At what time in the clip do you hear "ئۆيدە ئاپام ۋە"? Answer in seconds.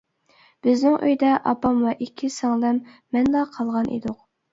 1.07-1.93